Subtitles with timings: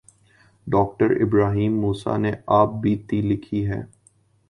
[0.67, 3.81] ڈاکٹرابراہیم موسی نے آپ بیتی لکھی ہے۔